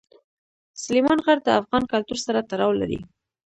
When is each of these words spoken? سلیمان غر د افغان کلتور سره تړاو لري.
سلیمان 0.83 1.19
غر 1.25 1.37
د 1.43 1.47
افغان 1.59 1.83
کلتور 1.91 2.17
سره 2.25 2.45
تړاو 2.49 2.71
لري. 2.81 2.99